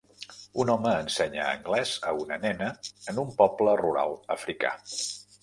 Un 0.61 0.69
home 0.75 0.93
ensenya 1.01 1.43
anglès 1.57 1.91
a 2.13 2.15
una 2.21 2.39
nena 2.47 2.71
en 3.15 3.21
un 3.27 3.31
poble 3.43 3.77
rural 3.85 4.19
africà. 4.39 4.75